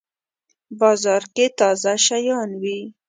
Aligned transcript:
بازار 0.79 1.23
کی 1.35 1.45
تازه 1.59 1.93
شیان 2.05 2.49
وی 2.61 2.79